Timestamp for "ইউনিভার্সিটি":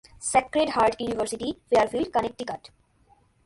1.01-1.47